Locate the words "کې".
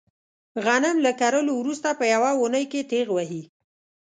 2.71-2.81